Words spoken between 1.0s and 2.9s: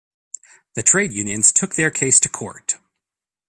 unions took their case to court.